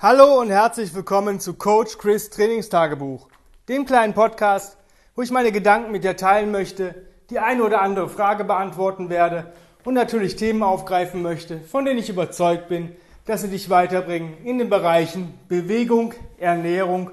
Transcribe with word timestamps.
Hallo 0.00 0.40
und 0.40 0.48
herzlich 0.50 0.94
willkommen 0.94 1.40
zu 1.40 1.54
Coach 1.54 1.98
Chris 1.98 2.30
Trainingstagebuch, 2.30 3.26
dem 3.68 3.84
kleinen 3.84 4.14
Podcast, 4.14 4.76
wo 5.16 5.22
ich 5.22 5.32
meine 5.32 5.50
Gedanken 5.50 5.90
mit 5.90 6.04
dir 6.04 6.16
teilen 6.16 6.52
möchte, 6.52 6.94
die 7.30 7.40
eine 7.40 7.64
oder 7.64 7.82
andere 7.82 8.08
Frage 8.08 8.44
beantworten 8.44 9.10
werde 9.10 9.52
und 9.82 9.94
natürlich 9.94 10.36
Themen 10.36 10.62
aufgreifen 10.62 11.20
möchte, 11.20 11.60
von 11.62 11.84
denen 11.84 11.98
ich 11.98 12.10
überzeugt 12.10 12.68
bin, 12.68 12.94
dass 13.26 13.42
sie 13.42 13.48
dich 13.48 13.70
weiterbringen 13.70 14.36
in 14.44 14.58
den 14.58 14.70
Bereichen 14.70 15.36
Bewegung, 15.48 16.14
Ernährung 16.38 17.10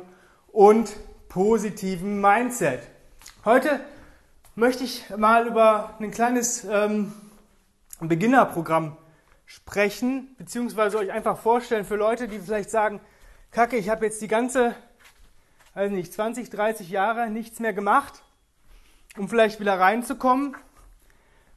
und 0.51 0.95
positiven 1.27 2.21
Mindset. 2.21 2.81
Heute 3.45 3.79
möchte 4.53 4.83
ich 4.83 5.09
mal 5.17 5.47
über 5.47 5.95
ein 5.99 6.11
kleines 6.11 6.63
ähm, 6.65 7.13
Beginnerprogramm 7.99 8.95
sprechen, 9.45 10.35
beziehungsweise 10.37 10.97
euch 10.97 11.11
einfach 11.11 11.37
vorstellen 11.37 11.85
für 11.85 11.95
Leute, 11.95 12.27
die 12.27 12.39
vielleicht 12.39 12.69
sagen, 12.69 12.99
Kacke, 13.51 13.77
ich 13.77 13.89
habe 13.89 14.05
jetzt 14.05 14.21
die 14.21 14.27
ganze, 14.27 14.75
weiß 15.75 15.91
nicht, 15.91 16.13
20, 16.13 16.49
30 16.49 16.89
Jahre 16.89 17.29
nichts 17.29 17.59
mehr 17.59 17.73
gemacht, 17.73 18.23
um 19.17 19.29
vielleicht 19.29 19.59
wieder 19.59 19.79
reinzukommen. 19.79 20.55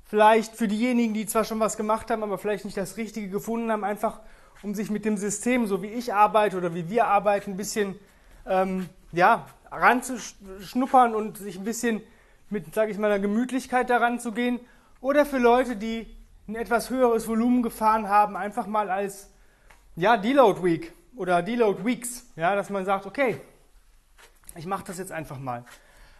Vielleicht 0.04 0.54
für 0.56 0.68
diejenigen, 0.68 1.12
die 1.12 1.26
zwar 1.26 1.44
schon 1.44 1.60
was 1.60 1.76
gemacht 1.76 2.10
haben, 2.10 2.22
aber 2.22 2.38
vielleicht 2.38 2.64
nicht 2.64 2.76
das 2.76 2.96
Richtige 2.96 3.28
gefunden 3.28 3.70
haben, 3.70 3.84
einfach 3.84 4.20
um 4.62 4.74
sich 4.74 4.90
mit 4.90 5.04
dem 5.04 5.16
System, 5.16 5.66
so 5.66 5.82
wie 5.82 5.88
ich 5.88 6.14
arbeite 6.14 6.56
oder 6.56 6.74
wie 6.74 6.88
wir 6.88 7.06
arbeiten, 7.06 7.52
ein 7.52 7.56
bisschen 7.56 7.98
ähm, 8.46 8.88
ja, 9.12 9.46
ranzuschnuppern 9.70 11.14
und 11.14 11.38
sich 11.38 11.58
ein 11.58 11.64
bisschen 11.64 12.02
mit, 12.50 12.74
sage 12.74 12.90
ich 12.90 12.98
mal, 12.98 13.10
einer 13.10 13.20
Gemütlichkeit 13.20 13.90
daran 13.90 14.18
zu 14.18 14.32
gehen. 14.32 14.60
Oder 15.00 15.26
für 15.26 15.38
Leute, 15.38 15.76
die 15.76 16.06
ein 16.48 16.56
etwas 16.56 16.88
höheres 16.88 17.28
Volumen 17.28 17.62
gefahren 17.62 18.08
haben, 18.08 18.34
einfach 18.34 18.66
mal 18.66 18.90
als 18.90 19.30
ja, 19.96 20.16
Deload 20.16 20.62
Week 20.62 20.92
oder 21.14 21.42
Deload 21.42 21.84
Weeks, 21.84 22.26
ja, 22.36 22.54
dass 22.54 22.70
man 22.70 22.86
sagt, 22.86 23.04
okay, 23.04 23.38
ich 24.56 24.66
mache 24.66 24.84
das 24.84 24.98
jetzt 24.98 25.12
einfach 25.12 25.38
mal. 25.38 25.64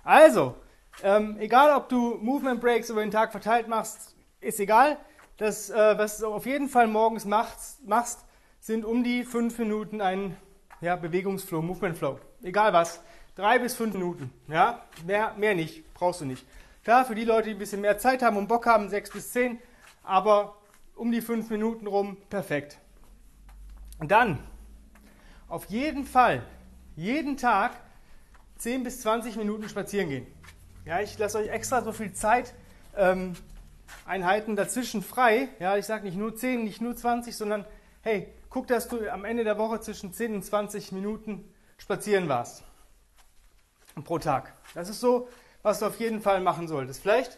Also, 0.05 0.55
ähm, 1.03 1.39
egal 1.39 1.75
ob 1.75 1.89
du 1.89 2.19
Movement 2.21 2.61
Breaks 2.61 2.91
über 2.91 3.01
den 3.01 3.11
Tag 3.11 3.33
verteilt 3.33 3.69
machst, 3.69 4.15
ist 4.41 4.61
egal. 4.61 4.99
Das, 5.39 5.71
äh, 5.71 5.97
was 5.97 6.19
du 6.19 6.27
auf 6.27 6.45
jeden 6.45 6.69
Fall 6.69 6.89
morgens 6.89 7.25
machst, 7.25 7.87
machst 7.87 8.25
sind 8.61 8.85
um 8.85 9.05
die 9.05 9.25
fünf 9.25 9.59
Minuten 9.59 10.01
ein 10.01 10.37
ja, 10.81 10.97
Bewegungsflow, 10.97 11.63
Movement 11.63 11.97
Flow. 11.97 12.19
Egal 12.43 12.73
was. 12.73 13.01
Drei 13.35 13.59
bis 13.59 13.75
fünf 13.75 13.95
Minuten. 13.95 14.33
Ja? 14.49 14.83
Mehr, 15.07 15.33
mehr 15.39 15.55
nicht, 15.55 15.95
brauchst 15.95 16.21
du 16.21 16.25
nicht. 16.27 16.45
Klar, 16.85 17.05
für 17.05 17.15
die 17.15 17.25
Leute, 17.25 17.49
die 17.49 17.55
ein 17.55 17.59
bisschen 17.59 17.81
mehr 17.81 17.99
Zeit 17.99 18.23
haben 18.23 18.37
und 18.37 18.49
Bock 18.49 18.67
haben, 18.67 18.89
sechs 18.89 19.11
bis 19.11 19.33
zehn 19.33 19.59
aber 20.09 20.57
um 20.95 21.13
die 21.13 21.21
fünf 21.21 21.51
Minuten 21.51 21.87
rum 21.87 22.17
perfekt. 22.31 22.79
Und 23.99 24.11
dann 24.11 24.39
auf 25.49 25.67
jeden 25.67 26.05
Fall 26.05 26.43
jeden 26.97 27.37
Tag 27.37 27.73
10 28.57 28.83
bis 28.83 29.03
20 29.03 29.37
Minuten 29.37 29.69
spazieren 29.69 30.09
gehen. 30.09 30.27
Ja, 30.85 31.01
ich 31.01 31.17
lasse 31.19 31.39
euch 31.39 31.49
extra 31.49 31.83
so 31.83 31.93
viel 31.93 32.13
Zeit 32.13 32.55
ähm, 32.97 33.35
Einheiten 34.05 34.57
dazwischen 34.57 35.03
frei. 35.03 35.49
Ja, 35.61 35.77
ich 35.77 35.87
sage 35.87 36.05
nicht 36.05 36.17
nur 36.17 36.35
10, 36.35 36.65
nicht 36.65 36.81
nur 36.81 36.97
20, 36.97 37.37
sondern 37.37 37.65
hey, 38.03 38.33
guck, 38.49 38.67
dass 38.67 38.89
du 38.89 39.13
am 39.13 39.25
Ende 39.25 39.45
der 39.45 39.59
Woche 39.59 39.81
zwischen 39.81 40.13
10 40.13 40.35
und 40.35 40.43
20 40.43 40.93
Minuten 40.93 41.45
spazieren 41.77 42.29
warst. 42.29 42.65
Pro 44.05 44.19
Tag. 44.19 44.55
Das 44.75 44.89
ist 44.89 45.01
so, 45.01 45.29
was 45.63 45.81
du 45.81 45.87
auf 45.87 46.01
jeden 46.01 46.21
Fall 46.21 46.41
machen 46.41 46.67
solltest. 46.67 47.03
Vielleicht 47.03 47.37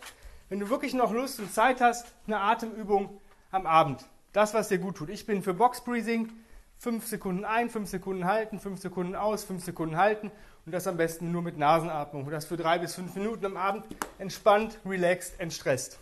wenn 0.51 0.61
du 0.61 0.69
wirklich 0.69 0.93
noch 0.93 1.13
Lust 1.13 1.39
und 1.39 1.51
Zeit 1.51 1.81
hast, 1.81 2.07
eine 2.27 2.41
Atemübung 2.41 3.19
am 3.51 3.67
Abend. 3.67 4.05
Das, 4.33 4.53
was 4.53 4.69
dir 4.69 4.79
gut 4.79 4.97
tut. 4.97 5.09
Ich 5.09 5.25
bin 5.25 5.43
für 5.43 5.55
Box 5.55 5.81
Breathing. 5.81 6.31
5 6.79 7.07
Sekunden 7.07 7.45
ein, 7.45 7.69
5 7.69 7.91
Sekunden 7.91 8.25
halten, 8.25 8.59
5 8.59 8.81
Sekunden 8.81 9.15
aus, 9.15 9.45
5 9.45 9.63
Sekunden 9.63 9.99
halten 9.99 10.31
und 10.65 10.73
das 10.73 10.87
am 10.87 10.97
besten 10.97 11.31
nur 11.31 11.43
mit 11.43 11.59
Nasenatmung. 11.59 12.25
Und 12.25 12.31
das 12.31 12.47
für 12.47 12.57
3 12.57 12.79
bis 12.79 12.95
5 12.95 13.15
Minuten 13.17 13.45
am 13.45 13.59
Abend 13.59 13.85
entspannt, 14.19 14.79
relaxed, 14.87 15.39
entstresst. 15.39 15.99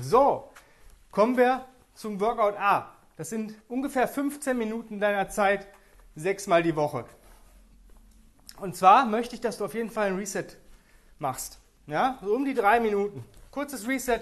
So, 0.00 0.48
kommen 1.10 1.36
wir 1.36 1.64
zum 1.94 2.20
Workout 2.20 2.56
A. 2.60 2.92
Das 3.16 3.28
sind 3.28 3.56
ungefähr 3.68 4.06
15 4.06 4.56
Minuten 4.56 5.00
deiner 5.00 5.28
Zeit, 5.28 5.66
sechsmal 6.14 6.62
die 6.62 6.76
Woche. 6.76 7.04
Und 8.60 8.76
zwar 8.76 9.06
möchte 9.06 9.34
ich, 9.34 9.40
dass 9.40 9.58
du 9.58 9.64
auf 9.64 9.74
jeden 9.74 9.90
Fall 9.90 10.08
ein 10.08 10.16
Reset 10.16 10.46
machst. 11.18 11.58
Ja, 11.88 12.20
so 12.22 12.36
um 12.36 12.44
die 12.44 12.54
drei 12.54 12.78
Minuten. 12.78 13.24
Kurzes 13.50 13.88
Reset, 13.88 14.20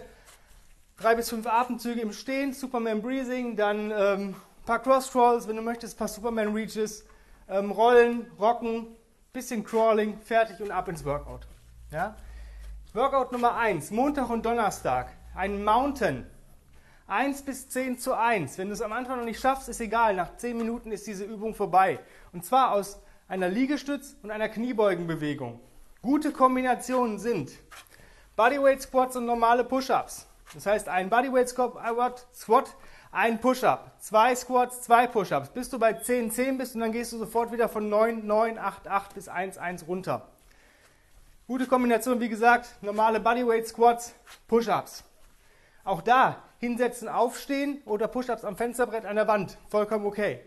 drei 0.96 1.14
bis 1.14 1.28
fünf 1.28 1.46
Atemzüge 1.46 2.00
im 2.00 2.12
Stehen, 2.12 2.54
Superman 2.54 3.02
Breathing, 3.02 3.56
dann 3.56 3.90
ähm, 3.90 4.28
ein 4.30 4.64
paar 4.64 4.78
Cross 4.78 5.12
Crawls, 5.12 5.46
wenn 5.46 5.56
du 5.56 5.60
möchtest, 5.60 5.96
ein 5.96 5.98
paar 5.98 6.08
Superman 6.08 6.54
Reaches, 6.54 7.04
ähm, 7.46 7.70
Rollen, 7.70 8.30
Rocken, 8.40 8.86
bisschen 9.34 9.64
Crawling, 9.64 10.18
fertig 10.18 10.62
und 10.62 10.70
ab 10.70 10.88
ins 10.88 11.04
Workout. 11.04 11.46
Ja? 11.92 12.16
Workout 12.94 13.30
Nummer 13.32 13.54
1, 13.56 13.90
Montag 13.90 14.30
und 14.30 14.46
Donnerstag, 14.46 15.12
ein 15.34 15.62
Mountain. 15.62 16.26
1 17.06 17.42
bis 17.42 17.68
10 17.68 17.98
zu 17.98 18.14
1. 18.14 18.56
Wenn 18.56 18.68
du 18.68 18.74
es 18.74 18.80
am 18.80 18.92
Anfang 18.92 19.18
noch 19.18 19.24
nicht 19.26 19.40
schaffst, 19.40 19.68
ist 19.68 19.80
egal. 19.80 20.14
Nach 20.14 20.36
10 20.36 20.56
Minuten 20.56 20.90
ist 20.90 21.06
diese 21.06 21.24
Übung 21.24 21.54
vorbei. 21.54 22.00
Und 22.32 22.44
zwar 22.44 22.72
aus 22.72 23.00
einer 23.28 23.48
Liegestütz- 23.48 24.16
und 24.22 24.30
einer 24.30 24.48
Kniebeugenbewegung. 24.48 25.60
Gute 26.02 26.32
Kombinationen 26.32 27.18
sind 27.18 27.50
Bodyweight 28.38 28.80
Squats 28.80 29.16
und 29.16 29.26
normale 29.26 29.64
Push-Ups. 29.64 30.28
Das 30.54 30.64
heißt, 30.64 30.88
ein 30.88 31.10
Bodyweight 31.10 31.48
Squat, 31.48 32.76
ein 33.10 33.40
Push-Up, 33.40 33.90
zwei 33.98 34.32
Squats, 34.36 34.82
zwei 34.82 35.08
Push-Ups, 35.08 35.48
bis 35.48 35.70
du 35.70 35.80
bei 35.80 35.94
10, 35.94 36.30
10 36.30 36.56
bist 36.56 36.76
und 36.76 36.82
dann 36.82 36.92
gehst 36.92 37.12
du 37.12 37.18
sofort 37.18 37.50
wieder 37.50 37.68
von 37.68 37.88
9, 37.88 38.24
9, 38.24 38.56
8, 38.56 38.86
8 38.86 39.14
bis 39.16 39.26
1, 39.26 39.58
1 39.58 39.88
runter. 39.88 40.28
Gute 41.48 41.66
Kombination, 41.66 42.20
wie 42.20 42.28
gesagt, 42.28 42.68
normale 42.80 43.18
Bodyweight 43.18 43.66
Squats, 43.66 44.14
Push-Ups. 44.46 45.02
Auch 45.82 46.00
da 46.00 46.36
hinsetzen, 46.58 47.08
aufstehen 47.08 47.82
oder 47.86 48.06
Push-Ups 48.06 48.44
am 48.44 48.56
Fensterbrett 48.56 49.04
an 49.04 49.16
der 49.16 49.26
Wand, 49.26 49.58
vollkommen 49.68 50.06
okay. 50.06 50.42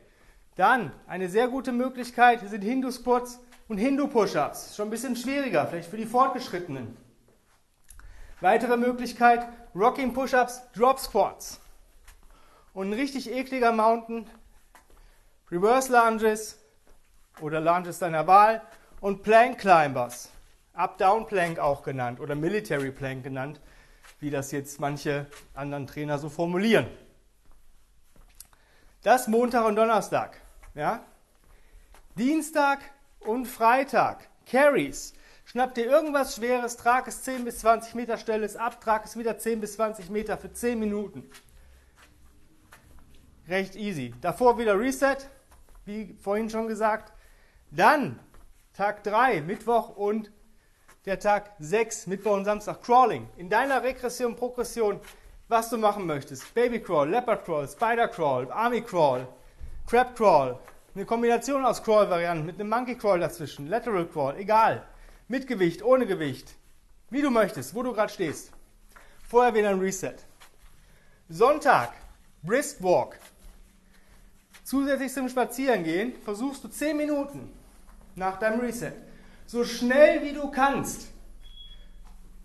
Dann 0.56 0.94
eine 1.08 1.28
sehr 1.28 1.50
gute 1.50 1.74
Möglichkeit 1.74 2.40
sind 2.50 2.62
Hindu-Squats 2.62 3.42
und 3.68 3.80
Hindu-Push-Ups. 3.80 4.78
Schon 4.78 4.88
ein 4.88 4.92
bisschen 4.92 5.18
schwieriger, 5.18 5.68
vielleicht 5.68 5.90
für 5.90 5.98
die 5.98 6.06
Fortgeschrittenen. 6.06 7.11
Weitere 8.42 8.76
Möglichkeit, 8.76 9.48
Rocking 9.76 10.14
Push-Ups, 10.14 10.64
Drop 10.74 11.00
Squats. 11.00 11.60
Und 12.74 12.90
ein 12.90 12.94
richtig 12.94 13.32
ekliger 13.32 13.72
Mountain, 13.72 14.28
Reverse 15.52 15.92
Lunges 15.92 16.58
oder 17.40 17.62
Lunges 17.62 18.00
deiner 18.00 18.26
Wahl 18.26 18.64
und 19.00 19.22
Plank 19.22 19.60
Climbers. 19.60 20.30
Up-Down 20.74 21.28
Plank 21.28 21.60
auch 21.60 21.84
genannt 21.84 22.20
oder 22.20 22.34
Military 22.34 22.92
Plank 22.92 23.24
genannt, 23.24 23.62
wie 24.20 24.32
das 24.32 24.52
jetzt 24.52 24.80
manche 24.80 25.28
anderen 25.54 25.86
Trainer 25.86 26.18
so 26.18 26.30
formulieren. 26.30 26.88
Das 29.04 29.28
Montag 29.28 29.66
und 29.66 29.76
Donnerstag. 29.76 30.42
Ja? 30.74 31.06
Dienstag 32.16 32.80
und 33.20 33.46
Freitag. 33.46 34.30
Carries. 34.48 35.14
Schnapp 35.52 35.76
dir 35.76 35.86
irgendwas 35.86 36.38
Schweres, 36.38 36.78
trag 36.78 37.10
es 37.10 37.24
10 37.24 37.44
bis 37.44 37.60
20 37.60 37.94
Meter, 37.94 38.16
stell 38.16 38.42
es 38.42 38.56
ab, 38.56 38.80
trag 38.80 39.04
es 39.04 39.18
wieder 39.18 39.38
10 39.38 39.60
bis 39.60 39.74
20 39.74 40.10
Meter 40.10 40.38
für 40.38 40.54
10 40.54 40.80
Minuten. 40.80 41.30
Recht 43.50 43.76
easy. 43.76 44.14
Davor 44.22 44.58
wieder 44.58 44.80
Reset, 44.80 45.18
wie 45.84 46.16
vorhin 46.22 46.50
schon 46.50 46.70
gesagt. 46.70 47.12
Dann 47.70 48.18
Tag 48.72 49.04
3, 49.04 49.42
Mittwoch 49.42 49.90
und 49.98 50.32
der 51.04 51.20
Tag 51.20 51.52
6, 51.60 52.08
Mittwoch 52.08 52.38
und 52.38 52.46
Samstag, 52.46 52.82
Crawling. 52.82 53.28
In 53.36 53.50
deiner 53.50 53.84
Regression, 53.84 54.38
Progression, 54.38 55.02
was 55.50 55.70
du 55.70 55.78
machen 55.78 56.06
möchtest. 56.06 56.54
Baby 56.54 56.80
Crawl, 56.80 57.10
Leopard 57.10 57.44
Crawl, 57.44 57.68
Spider 57.68 58.08
Crawl, 58.08 58.50
Army 58.54 58.80
Crawl, 58.80 59.28
Crab 59.86 60.16
Crawl. 60.16 60.58
Eine 60.96 61.04
Kombination 61.04 61.66
aus 61.66 61.84
Crawl-Varianten 61.84 62.46
mit 62.46 62.58
einem 62.58 62.70
Monkey 62.70 62.96
Crawl 62.96 63.20
dazwischen, 63.20 63.68
Lateral 63.68 64.08
Crawl, 64.08 64.38
egal. 64.38 64.88
Mit 65.32 65.48
Gewicht, 65.48 65.82
ohne 65.82 66.06
Gewicht. 66.06 66.56
Wie 67.10 67.22
du 67.22 67.30
möchtest, 67.30 67.74
wo 67.74 67.84
du 67.84 67.94
gerade 67.94 68.12
stehst. 68.12 68.52
Vorher 69.30 69.56
wieder 69.56 69.70
ein 69.70 69.80
Reset. 69.80 70.16
Sonntag, 71.30 71.94
Brisk 72.44 72.84
Walk. 72.84 73.18
Zusätzlich 74.66 75.14
zum 75.14 75.30
Spazierengehen 75.30 76.16
versuchst 76.26 76.66
du 76.66 76.68
10 76.68 76.98
Minuten 76.98 77.50
nach 78.14 78.40
deinem 78.40 78.60
Reset 78.60 78.92
so 79.48 79.64
schnell 79.64 80.22
wie 80.22 80.34
du 80.34 80.52
kannst 80.52 81.08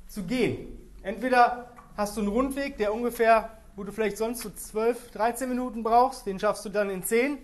zu 0.07 0.23
gehen. 0.23 0.69
Entweder 1.03 1.73
hast 1.97 2.17
du 2.17 2.21
einen 2.21 2.31
Rundweg, 2.31 2.77
der 2.77 2.95
ungefähr, 2.95 3.59
wo 3.75 3.83
du 3.83 3.91
vielleicht 3.91 4.17
sonst 4.17 4.43
so 4.43 4.51
12, 4.51 5.11
13 5.11 5.49
Minuten 5.49 5.83
brauchst, 5.83 6.25
den 6.25 6.39
schaffst 6.39 6.65
du 6.65 6.69
dann 6.69 6.91
in 6.91 7.03
10. 7.03 7.39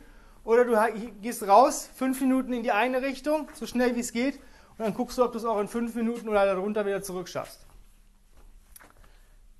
Oder 0.44 0.64
du 0.64 1.10
gehst 1.20 1.42
raus, 1.42 1.90
5 1.96 2.20
Minuten 2.20 2.52
in 2.52 2.62
die 2.62 2.70
eine 2.70 3.02
Richtung, 3.02 3.48
so 3.54 3.66
schnell 3.66 3.96
wie 3.96 4.00
es 4.00 4.12
geht, 4.12 4.38
dann 4.82 4.94
guckst 4.94 5.16
du, 5.16 5.24
ob 5.24 5.32
du 5.32 5.38
es 5.38 5.44
auch 5.44 5.60
in 5.60 5.68
fünf 5.68 5.94
Minuten 5.94 6.28
oder 6.28 6.44
darunter 6.44 6.84
wieder 6.84 7.02
zurückschaffst. 7.02 7.64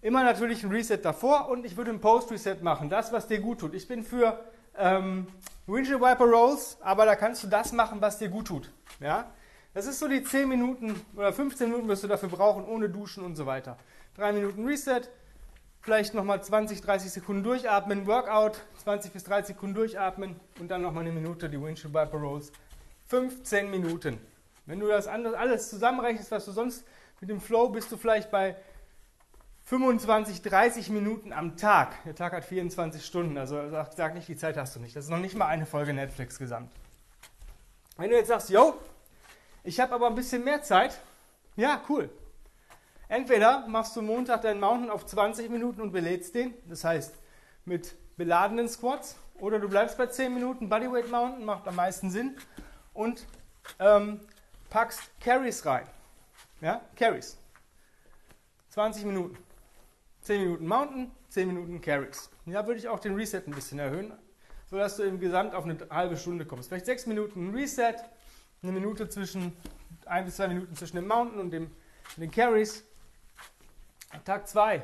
Immer 0.01 0.25
natürlich 0.25 0.65
ein 0.65 0.71
Reset 0.71 0.99
davor 0.99 1.49
und 1.49 1.65
ich 1.65 1.77
würde 1.77 1.93
ein 1.93 2.01
Post-Reset 2.01 2.57
machen, 2.63 2.89
das, 2.89 3.13
was 3.13 3.29
dir 3.29 3.39
gut 3.39 3.61
tut. 3.61 3.75
Ich 3.75 3.87
bin 3.87 4.03
für 4.03 4.45
ähm, 4.77 5.29
Windshield 5.69 6.01
Wiper 6.01 6.25
Rolls, 6.25 6.77
aber 6.81 7.07
da 7.07 7.15
kannst 7.15 7.45
du 7.45 7.47
das 7.47 7.73
machen, 7.73 8.01
was 8.01 8.19
dir 8.19 8.29
gut 8.29 8.49
tut. 8.49 8.73
Ja? 8.99 9.31
Das 9.75 9.87
ist 9.87 10.01
so 10.01 10.09
die 10.09 10.25
10 10.25 10.49
Minuten 10.49 11.01
oder 11.15 11.33
15 11.33 11.71
Minuten 11.71 11.87
wirst 11.87 12.03
du 12.03 12.09
dafür 12.09 12.29
brauchen, 12.29 12.65
ohne 12.65 12.89
Duschen 12.89 13.23
und 13.23 13.37
so 13.37 13.47
weiter. 13.47 13.79
3 14.17 14.33
Minuten 14.33 14.67
Reset, 14.67 15.03
vielleicht 15.83 16.15
nochmal 16.15 16.43
20, 16.43 16.81
30 16.81 17.13
Sekunden 17.13 17.45
durchatmen, 17.45 18.09
Workout, 18.09 18.61
20 18.83 19.13
bis 19.13 19.23
30 19.23 19.55
Sekunden 19.55 19.77
durchatmen 19.77 20.35
und 20.59 20.69
dann 20.69 20.83
nochmal 20.83 21.05
eine 21.05 21.13
Minute 21.13 21.49
die 21.49 21.63
Windshield 21.63 21.95
Wiper 21.95 22.19
Rolls. 22.19 22.51
15 23.07 23.71
Minuten. 23.71 24.19
Wenn 24.67 24.81
du 24.81 24.87
das 24.87 25.07
alles 25.07 25.71
zusammenrechnest, 25.71 26.31
was 26.31 26.45
du 26.45 26.53
sonst 26.53 26.85
mit 27.21 27.31
dem 27.31 27.41
Flow 27.41 27.69
bist 27.69 27.91
du 27.91 27.97
vielleicht 27.97 28.31
bei 28.31 28.57
25, 29.65 30.43
30 30.43 30.91
Minuten 30.91 31.33
am 31.33 31.57
Tag. 31.57 32.03
Der 32.05 32.15
Tag 32.15 32.33
hat 32.33 32.45
24 32.45 33.05
Stunden, 33.05 33.39
also 33.39 33.71
sag, 33.71 33.93
sag 33.93 34.15
nicht, 34.15 34.29
die 34.29 34.37
Zeit 34.37 34.57
hast 34.57 34.77
du 34.77 34.81
nicht. 34.81 34.95
Das 34.97 35.05
ist 35.05 35.11
noch 35.11 35.19
nicht 35.19 35.37
mal 35.37 35.47
eine 35.47 35.67
Folge 35.67 35.93
Netflix 35.93 36.39
gesamt. 36.39 36.73
Wenn 37.97 38.11
du 38.11 38.17
jetzt 38.17 38.29
sagst, 38.29 38.51
yo, 38.51 38.75
ich 39.63 39.79
habe 39.79 39.95
aber 39.95 40.09
ein 40.09 40.15
bisschen 40.15 40.43
mehr 40.43 40.63
Zeit, 40.63 40.99
ja, 41.57 41.81
cool. 41.89 42.11
Entweder 43.09 43.67
machst 43.69 43.95
du 43.95 44.03
Montag 44.03 44.43
deinen 44.43 44.59
Mountain 44.59 44.91
auf 44.91 45.07
20 45.07 45.51
Minuten 45.51 45.81
und 45.81 45.93
belädst 45.93 46.35
den, 46.35 46.55
das 46.69 46.83
heißt 46.83 47.15
mit 47.65 47.95
beladenen 48.17 48.69
Squats, 48.69 49.17
oder 49.39 49.59
du 49.59 49.69
bleibst 49.69 49.99
bei 49.99 50.07
10 50.07 50.35
Minuten 50.35 50.69
Bodyweight 50.69 51.11
Mountain, 51.11 51.45
macht 51.45 51.69
am 51.69 51.77
meisten 51.77 52.11
Sinn, 52.11 52.37
und 52.95 53.27
ähm, 53.79 54.21
packst 54.73 55.11
Carries 55.21 55.65
rein. 55.67 55.87
Ja, 56.63 56.81
Carries. 56.97 57.37
20 58.71 59.05
Minuten. 59.05 59.37
10 60.23 60.41
Minuten 60.41 60.67
Mountain, 60.67 61.11
10 61.29 61.49
Minuten 61.49 61.81
Carries. 61.83 62.31
Ja, 62.47 62.67
würde 62.67 62.79
ich 62.79 62.89
auch 62.89 62.99
den 62.99 63.15
Reset 63.15 63.43
ein 63.47 63.51
bisschen 63.51 63.79
erhöhen, 63.79 64.15
sodass 64.71 64.97
du 64.97 65.03
im 65.03 65.21
Gesamt 65.21 65.55
auf 65.55 65.65
eine 65.65 65.77
halbe 65.91 66.17
Stunde 66.17 66.47
kommst. 66.47 66.69
Vielleicht 66.69 66.87
6 66.87 67.07
Minuten 67.07 67.55
Reset, 67.55 67.97
eine 68.63 68.73
Minute 68.73 69.09
zwischen, 69.11 69.55
ein 70.07 70.25
bis 70.25 70.37
zwei 70.37 70.49
Minuten 70.49 70.75
zwischen 70.75 70.97
dem 70.97 71.07
Mountain 71.07 71.39
und 71.39 71.51
dem, 71.51 71.71
den 72.17 72.31
Carries. 72.31 72.83
Tag 74.25 74.49
2. 74.49 74.83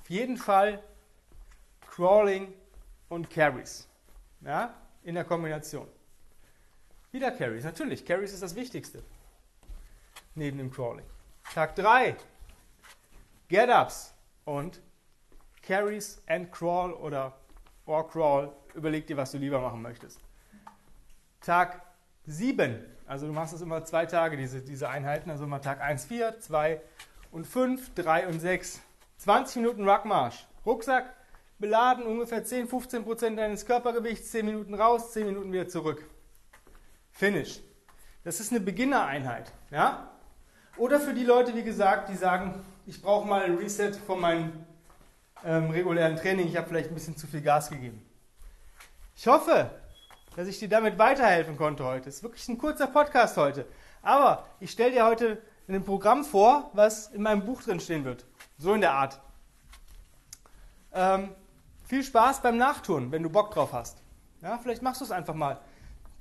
Auf 0.00 0.10
jeden 0.10 0.38
Fall 0.38 0.82
Crawling 1.88 2.52
und 3.08 3.30
Carries. 3.30 3.86
Ja, 4.40 4.74
in 5.04 5.14
der 5.14 5.24
Kombination. 5.24 5.86
Wieder 7.16 7.30
Carries, 7.30 7.64
natürlich. 7.64 8.04
Carries 8.04 8.34
ist 8.34 8.42
das 8.42 8.54
Wichtigste. 8.54 9.02
Neben 10.34 10.58
dem 10.58 10.70
Crawling. 10.70 11.06
Tag 11.54 11.74
3. 11.74 12.14
Get-Ups 13.48 14.12
und 14.44 14.82
Carries 15.62 16.22
and 16.26 16.52
Crawl 16.52 16.92
oder 16.92 17.32
or 17.86 18.06
Crawl. 18.06 18.52
Überleg 18.74 19.06
dir, 19.06 19.16
was 19.16 19.32
du 19.32 19.38
lieber 19.38 19.62
machen 19.62 19.80
möchtest. 19.80 20.20
Tag 21.40 21.80
7. 22.26 22.84
Also 23.06 23.26
du 23.26 23.32
machst 23.32 23.54
es 23.54 23.62
immer 23.62 23.82
zwei 23.86 24.04
Tage, 24.04 24.36
diese, 24.36 24.60
diese 24.60 24.90
Einheiten. 24.90 25.30
Also 25.30 25.44
immer 25.44 25.62
Tag 25.62 25.80
1, 25.80 26.04
4, 26.04 26.40
2 26.40 26.82
und 27.32 27.46
5, 27.46 27.94
3 27.94 28.26
und 28.26 28.40
6. 28.40 28.82
20 29.16 29.56
Minuten 29.62 29.88
Ruckmarsch. 29.88 30.46
Rucksack 30.66 31.14
beladen, 31.58 32.04
ungefähr 32.04 32.44
10, 32.44 32.68
15 32.68 33.04
Prozent 33.04 33.38
deines 33.38 33.64
Körpergewichts, 33.64 34.32
10 34.32 34.44
Minuten 34.44 34.74
raus, 34.74 35.14
10 35.14 35.28
Minuten 35.28 35.50
wieder 35.50 35.66
zurück. 35.66 36.04
Finish. 37.16 37.60
Das 38.24 38.40
ist 38.40 38.52
eine 38.52 38.60
Beginner-Einheit. 38.60 39.50
Ja? 39.70 40.10
Oder 40.76 41.00
für 41.00 41.14
die 41.14 41.24
Leute, 41.24 41.54
wie 41.54 41.62
gesagt, 41.62 42.10
die 42.10 42.14
sagen, 42.14 42.62
ich 42.84 43.00
brauche 43.00 43.26
mal 43.26 43.42
ein 43.42 43.56
Reset 43.56 43.92
von 44.06 44.20
meinem 44.20 44.52
ähm, 45.42 45.70
regulären 45.70 46.16
Training, 46.16 46.46
ich 46.46 46.56
habe 46.56 46.68
vielleicht 46.68 46.90
ein 46.90 46.94
bisschen 46.94 47.16
zu 47.16 47.26
viel 47.26 47.40
Gas 47.40 47.70
gegeben. 47.70 48.04
Ich 49.16 49.26
hoffe, 49.26 49.70
dass 50.36 50.46
ich 50.46 50.58
dir 50.58 50.68
damit 50.68 50.98
weiterhelfen 50.98 51.56
konnte 51.56 51.84
heute. 51.84 52.10
Es 52.10 52.16
ist 52.16 52.22
wirklich 52.22 52.46
ein 52.48 52.58
kurzer 52.58 52.86
Podcast 52.86 53.38
heute. 53.38 53.66
Aber 54.02 54.44
ich 54.60 54.70
stelle 54.70 54.92
dir 54.92 55.06
heute 55.06 55.40
ein 55.68 55.84
Programm 55.84 56.22
vor, 56.22 56.70
was 56.74 57.08
in 57.08 57.22
meinem 57.22 57.46
Buch 57.46 57.62
drin 57.62 57.80
stehen 57.80 58.04
wird. 58.04 58.26
So 58.58 58.74
in 58.74 58.82
der 58.82 58.92
Art. 58.92 59.20
Ähm, 60.92 61.30
viel 61.86 62.04
Spaß 62.04 62.42
beim 62.42 62.58
Nachtun, 62.58 63.10
wenn 63.10 63.22
du 63.22 63.30
Bock 63.30 63.52
drauf 63.52 63.72
hast. 63.72 64.02
Ja, 64.42 64.58
vielleicht 64.58 64.82
machst 64.82 65.00
du 65.00 65.06
es 65.06 65.10
einfach 65.10 65.34
mal. 65.34 65.58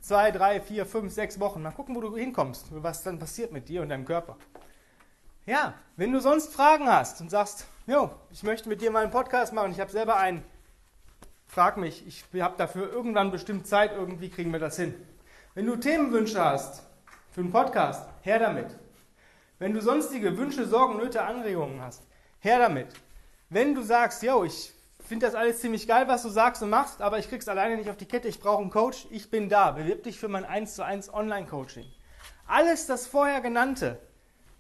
Zwei, 0.05 0.29
drei, 0.29 0.61
vier, 0.61 0.85
fünf, 0.85 1.11
sechs 1.11 1.39
Wochen. 1.39 1.63
Mal 1.63 1.71
gucken, 1.71 1.95
wo 1.95 1.99
du 1.99 2.15
hinkommst, 2.15 2.67
was 2.69 3.01
dann 3.01 3.17
passiert 3.17 3.51
mit 3.51 3.69
dir 3.69 3.81
und 3.81 3.89
deinem 3.89 4.05
Körper. 4.05 4.37
Ja, 5.47 5.73
wenn 5.95 6.11
du 6.11 6.19
sonst 6.19 6.53
Fragen 6.53 6.87
hast 6.87 7.21
und 7.21 7.31
sagst, 7.31 7.65
jo, 7.87 8.11
ich 8.29 8.43
möchte 8.43 8.69
mit 8.69 8.81
dir 8.81 8.91
mal 8.91 9.01
einen 9.01 9.11
Podcast 9.11 9.51
machen, 9.51 9.71
ich 9.71 9.79
habe 9.79 9.91
selber 9.91 10.17
einen, 10.17 10.43
frag 11.47 11.77
mich, 11.77 12.05
ich 12.05 12.23
habe 12.39 12.53
dafür 12.55 12.87
irgendwann 12.87 13.31
bestimmt 13.31 13.65
Zeit, 13.65 13.93
irgendwie 13.93 14.29
kriegen 14.29 14.51
wir 14.51 14.59
das 14.59 14.75
hin. 14.75 14.93
Wenn 15.55 15.65
du 15.65 15.75
Themenwünsche 15.75 16.39
hast 16.39 16.83
für 17.31 17.41
einen 17.41 17.51
Podcast, 17.51 18.07
her 18.21 18.37
damit. 18.37 18.77
Wenn 19.57 19.73
du 19.73 19.81
sonstige 19.81 20.37
Wünsche, 20.37 20.67
Sorgen, 20.67 20.97
Nöte, 20.97 21.23
Anregungen 21.23 21.81
hast, 21.81 22.03
her 22.41 22.59
damit. 22.59 22.89
Wenn 23.49 23.73
du 23.73 23.81
sagst, 23.81 24.21
yo, 24.21 24.43
ich 24.43 24.71
finde 25.07 25.25
das 25.25 25.33
alles 25.35 25.59
ziemlich 25.59 25.87
geil, 25.87 26.07
was 26.07 26.23
du 26.23 26.29
sagst 26.29 26.63
und 26.63 26.69
machst, 26.69 27.01
aber 27.01 27.19
ich 27.19 27.29
krieg's 27.29 27.47
alleine 27.47 27.77
nicht 27.77 27.89
auf 27.89 27.95
die 27.97 28.05
Kette, 28.05 28.27
ich 28.27 28.39
brauche 28.39 28.61
einen 28.61 28.71
Coach, 28.71 29.07
ich 29.09 29.29
bin 29.29 29.49
da. 29.49 29.71
Bewirb 29.71 30.03
dich 30.03 30.19
für 30.19 30.27
mein 30.27 30.45
1 30.45 30.75
zu 30.75 30.83
1 30.83 31.13
Online-Coaching. 31.13 31.85
Alles 32.47 32.87
das 32.87 33.07
vorher 33.07 33.41
genannte 33.41 33.99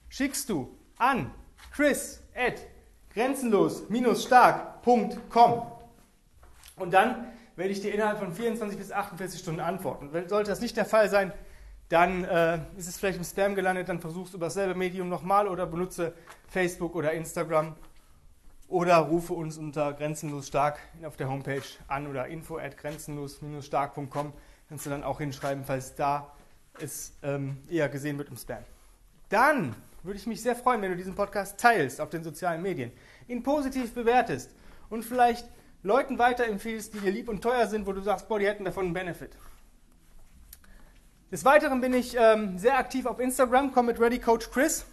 schickst 0.09 0.49
du 0.49 0.77
an 0.97 1.31
chris 1.71 2.21
at 2.35 2.55
grenzenlos-stark.com 3.13 5.71
und 6.77 6.93
dann 6.93 7.31
werde 7.55 7.71
ich 7.71 7.81
dir 7.81 7.93
innerhalb 7.93 8.19
von 8.19 8.33
24 8.33 8.77
bis 8.77 8.91
48 8.91 9.39
Stunden 9.39 9.61
antworten. 9.61 10.09
Sollte 10.27 10.49
das 10.49 10.61
nicht 10.61 10.75
der 10.75 10.85
Fall 10.85 11.09
sein, 11.09 11.31
dann 11.89 12.23
äh, 12.23 12.59
ist 12.77 12.87
es 12.87 12.97
vielleicht 12.97 13.17
im 13.17 13.23
Spam 13.23 13.55
gelandet, 13.55 13.89
dann 13.89 13.99
versuchst 13.99 14.33
du 14.33 14.37
über 14.37 14.47
dasselbe 14.47 14.75
Medium 14.75 15.07
nochmal 15.07 15.47
oder 15.47 15.67
benutze 15.67 16.13
Facebook 16.47 16.95
oder 16.95 17.13
Instagram 17.13 17.75
oder 18.67 18.97
rufe 18.97 19.33
uns 19.33 19.57
unter 19.57 19.93
grenzenlos 19.93 20.47
stark 20.47 20.79
auf 21.03 21.17
der 21.17 21.29
Homepage 21.29 21.63
an 21.87 22.07
oder 22.07 22.27
info 22.27 22.57
at 22.57 22.77
grenzenlos-stark.com. 22.77 24.33
Kannst 24.69 24.85
du 24.85 24.89
dann 24.89 25.03
auch 25.03 25.19
hinschreiben, 25.19 25.63
falls 25.63 25.95
da 25.95 26.33
es 26.79 27.13
ähm, 27.23 27.57
eher 27.69 27.89
gesehen 27.89 28.17
wird 28.17 28.29
im 28.29 28.37
Spam. 28.37 28.63
Dann 29.29 29.75
würde 30.03 30.19
ich 30.19 30.27
mich 30.27 30.41
sehr 30.41 30.55
freuen, 30.55 30.81
wenn 30.81 30.91
du 30.91 30.97
diesen 30.97 31.15
Podcast 31.15 31.59
teilst 31.59 32.01
auf 32.01 32.09
den 32.09 32.23
sozialen 32.23 32.61
Medien, 32.61 32.91
ihn 33.27 33.43
positiv 33.43 33.93
bewertest 33.93 34.51
und 34.89 35.03
vielleicht 35.03 35.47
Leuten 35.83 36.17
weiterempfiehlst, 36.17 36.93
die 36.93 36.99
dir 36.99 37.11
lieb 37.11 37.29
und 37.29 37.41
teuer 37.41 37.67
sind, 37.67 37.85
wo 37.85 37.93
du 37.93 38.01
sagst, 38.01 38.27
boah, 38.27 38.39
die 38.39 38.47
hätten 38.47 38.65
davon 38.65 38.85
einen 38.85 38.93
Benefit. 38.93 39.37
Des 41.31 41.45
Weiteren 41.45 41.81
bin 41.81 41.93
ich 41.93 42.15
ähm, 42.17 42.57
sehr 42.57 42.77
aktiv 42.77 43.05
auf 43.05 43.19
Instagram, 43.19 43.71
komm 43.71 43.87
mit 43.87 43.99
Ready 43.99 44.19
Coach 44.19 44.49
Chris. 44.51 44.85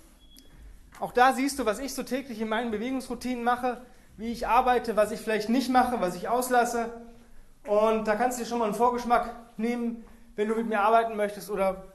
Auch 1.02 1.10
da 1.10 1.32
siehst 1.32 1.58
du, 1.58 1.66
was 1.66 1.80
ich 1.80 1.94
so 1.94 2.04
täglich 2.04 2.40
in 2.40 2.48
meinen 2.48 2.70
Bewegungsroutinen 2.70 3.42
mache, 3.42 3.84
wie 4.16 4.30
ich 4.30 4.46
arbeite, 4.46 4.94
was 4.94 5.10
ich 5.10 5.18
vielleicht 5.18 5.48
nicht 5.48 5.68
mache, 5.68 6.00
was 6.00 6.14
ich 6.14 6.28
auslasse. 6.28 6.92
Und 7.66 8.06
da 8.06 8.14
kannst 8.14 8.38
du 8.38 8.44
dir 8.44 8.48
schon 8.48 8.60
mal 8.60 8.66
einen 8.66 8.74
Vorgeschmack 8.74 9.34
nehmen, 9.56 10.04
wenn 10.36 10.46
du 10.46 10.54
mit 10.54 10.68
mir 10.68 10.80
arbeiten 10.80 11.16
möchtest 11.16 11.50
oder 11.50 11.92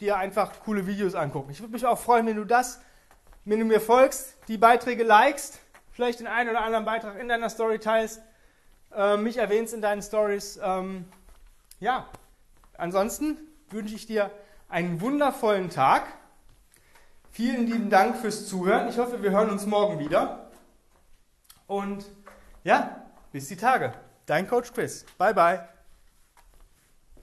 dir 0.00 0.16
einfach 0.16 0.58
coole 0.64 0.88
Videos 0.88 1.14
angucken. 1.14 1.52
Ich 1.52 1.60
würde 1.60 1.72
mich 1.72 1.86
auch 1.86 2.00
freuen, 2.00 2.26
wenn 2.26 2.34
du 2.34 2.44
das, 2.44 2.80
wenn 3.44 3.60
du 3.60 3.64
mir 3.64 3.80
folgst, 3.80 4.36
die 4.48 4.58
Beiträge 4.58 5.04
likest, 5.04 5.60
vielleicht 5.92 6.18
den 6.18 6.26
einen 6.26 6.50
oder 6.50 6.62
anderen 6.62 6.84
Beitrag 6.84 7.20
in 7.20 7.28
deiner 7.28 7.48
Story 7.48 7.78
teilst, 7.78 8.22
äh, 8.92 9.16
mich 9.16 9.36
erwähnst 9.36 9.72
in 9.72 9.82
deinen 9.82 10.02
Stories. 10.02 10.58
Ähm, 10.60 11.04
ja, 11.78 12.08
ansonsten 12.76 13.38
wünsche 13.70 13.94
ich 13.94 14.08
dir 14.08 14.32
einen 14.68 15.00
wundervollen 15.00 15.70
Tag. 15.70 16.08
Vielen 17.36 17.66
lieben 17.66 17.90
Dank 17.90 18.16
fürs 18.16 18.46
Zuhören. 18.46 18.88
Ich 18.88 18.96
hoffe, 18.96 19.22
wir 19.22 19.30
hören 19.30 19.50
uns 19.50 19.66
morgen 19.66 19.98
wieder. 19.98 20.48
Und 21.66 22.06
ja, 22.64 23.02
bis 23.30 23.48
die 23.48 23.58
Tage. 23.58 23.92
Dein 24.24 24.48
Coach 24.48 24.72
Chris. 24.72 25.04
Bye, 25.18 25.34
bye. 25.34 25.68